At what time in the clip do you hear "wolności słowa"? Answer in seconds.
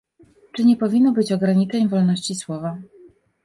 1.87-2.77